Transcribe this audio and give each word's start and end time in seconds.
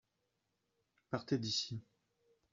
Partez 1.11 1.37
d'ici. 1.37 1.79